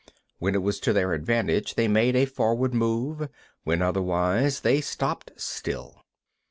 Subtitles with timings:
[0.07, 0.19] 17.
[0.39, 3.29] When it was to their advantage, they made a forward move;
[3.65, 6.01] when otherwise, they stopped still.